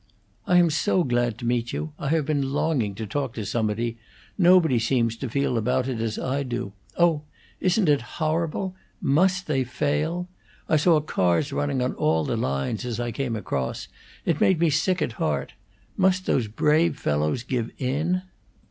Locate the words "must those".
15.95-16.47